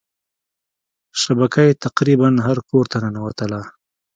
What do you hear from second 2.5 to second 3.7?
کورته ننوتله.